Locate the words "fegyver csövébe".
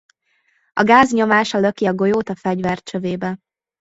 2.35-3.37